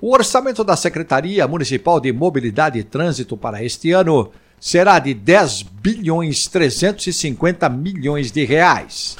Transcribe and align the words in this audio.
O 0.00 0.12
orçamento 0.12 0.62
da 0.62 0.76
Secretaria 0.76 1.48
Municipal 1.48 1.98
de 1.98 2.12
Mobilidade 2.12 2.78
e 2.78 2.84
Trânsito 2.84 3.36
para 3.36 3.64
este 3.64 3.90
ano 3.90 4.30
será 4.60 5.00
de 5.00 5.12
10 5.12 5.62
bilhões 5.62 6.46
350 6.46 7.68
milhões 7.68 8.30
de 8.30 8.44
reais. 8.44 9.16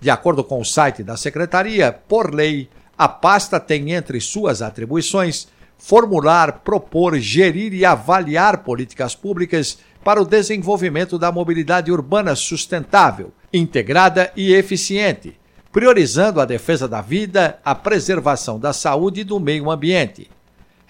De 0.00 0.10
acordo 0.10 0.42
com 0.42 0.60
o 0.60 0.64
site 0.64 1.04
da 1.04 1.16
Secretaria, 1.16 1.92
por 1.92 2.34
lei, 2.34 2.68
a 2.98 3.08
pasta 3.08 3.60
tem 3.60 3.92
entre 3.92 4.20
suas 4.20 4.60
atribuições 4.60 5.46
formular, 5.78 6.60
propor, 6.64 7.18
gerir 7.18 7.72
e 7.72 7.84
avaliar 7.84 8.58
políticas 8.58 9.14
públicas 9.14 9.78
para 10.04 10.20
o 10.20 10.24
desenvolvimento 10.24 11.18
da 11.18 11.30
mobilidade 11.30 11.90
urbana 11.90 12.34
sustentável, 12.34 13.32
integrada 13.52 14.32
e 14.36 14.54
eficiente, 14.54 15.38
priorizando 15.72 16.40
a 16.40 16.44
defesa 16.44 16.86
da 16.88 17.00
vida, 17.00 17.58
a 17.64 17.74
preservação 17.74 18.58
da 18.58 18.72
saúde 18.72 19.20
e 19.20 19.24
do 19.24 19.40
meio 19.40 19.70
ambiente. 19.70 20.30